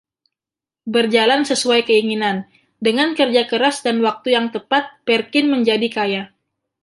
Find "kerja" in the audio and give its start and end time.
3.19-3.43